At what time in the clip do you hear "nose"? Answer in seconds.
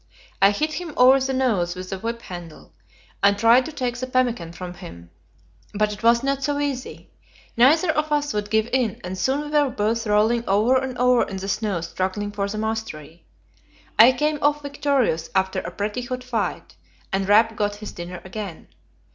1.31-1.75